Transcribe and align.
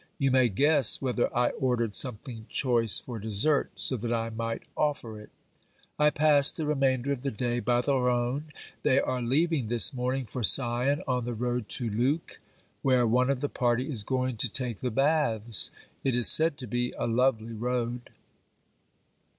You 0.17 0.31
may 0.31 0.49
guess 0.49 0.99
whether 0.99 1.31
I 1.37 1.51
ordered 1.51 1.93
some 1.93 2.17
thing 2.17 2.47
choice 2.49 2.99
for 2.99 3.19
dessert, 3.19 3.69
so 3.75 3.97
that 3.97 4.11
I 4.11 4.31
might 4.31 4.63
offer 4.75 5.21
it. 5.21 5.29
I 5.99 6.09
passed 6.09 6.57
the 6.57 6.65
remainder 6.65 7.11
of 7.11 7.21
the 7.21 7.29
day 7.29 7.59
by 7.59 7.81
the 7.81 7.93
Rhone. 7.95 8.45
They 8.81 8.99
are 8.99 9.21
leaving 9.21 9.67
this 9.67 9.93
morning 9.93 10.25
for 10.25 10.43
Sion 10.43 11.03
on 11.07 11.25
the 11.25 11.35
road 11.35 11.69
to 11.77 11.87
Leuck, 11.91 12.39
where 12.81 13.05
one 13.05 13.29
of 13.29 13.41
the 13.41 13.47
party 13.47 13.91
is 13.91 14.01
going 14.01 14.37
to 14.37 14.49
take 14.49 14.77
the 14.77 14.89
baths. 14.89 15.69
It 16.03 16.15
is 16.15 16.27
said 16.27 16.57
to 16.57 16.67
be 16.67 16.95
a 16.97 17.05
lovely 17.05 17.53
road. 17.53 18.09